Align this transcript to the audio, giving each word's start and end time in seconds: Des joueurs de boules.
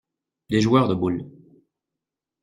Des 0.49 0.61
joueurs 0.61 0.87
de 0.87 0.95
boules. 0.95 1.29